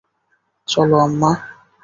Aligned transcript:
চলো, 0.67 0.97
আম্মা। 0.97 1.31